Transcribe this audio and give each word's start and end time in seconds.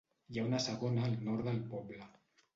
Hi 0.35 0.39
ha 0.39 0.45
una 0.47 0.61
segona 0.67 1.03
al 1.09 1.13
nord 1.29 1.47
del 1.51 1.61
poble. 1.77 2.11